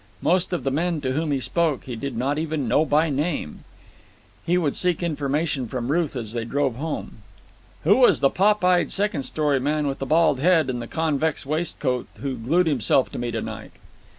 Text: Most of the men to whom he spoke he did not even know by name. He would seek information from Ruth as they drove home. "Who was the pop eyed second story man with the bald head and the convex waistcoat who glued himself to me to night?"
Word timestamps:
Most 0.23 0.51
of 0.51 0.63
the 0.63 0.71
men 0.71 0.99
to 1.01 1.11
whom 1.11 1.31
he 1.31 1.39
spoke 1.39 1.83
he 1.83 1.95
did 1.95 2.17
not 2.17 2.39
even 2.39 2.67
know 2.67 2.85
by 2.85 3.11
name. 3.11 3.63
He 4.43 4.57
would 4.57 4.75
seek 4.75 5.03
information 5.03 5.67
from 5.67 5.91
Ruth 5.91 6.15
as 6.15 6.33
they 6.33 6.43
drove 6.43 6.75
home. 6.77 7.19
"Who 7.83 7.97
was 7.97 8.19
the 8.19 8.31
pop 8.31 8.65
eyed 8.65 8.91
second 8.91 9.21
story 9.21 9.59
man 9.59 9.85
with 9.85 9.99
the 9.99 10.07
bald 10.07 10.39
head 10.39 10.71
and 10.71 10.81
the 10.81 10.87
convex 10.87 11.45
waistcoat 11.45 12.07
who 12.15 12.35
glued 12.35 12.65
himself 12.65 13.11
to 13.11 13.19
me 13.19 13.29
to 13.29 13.41
night?" 13.43 13.73